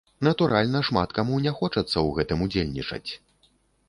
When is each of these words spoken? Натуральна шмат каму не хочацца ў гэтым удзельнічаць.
Натуральна 0.27 0.79
шмат 0.87 1.11
каму 1.17 1.35
не 1.45 1.53
хочацца 1.59 1.91
ў 1.91 2.09
гэтым 2.21 2.41
удзельнічаць. 2.47 3.11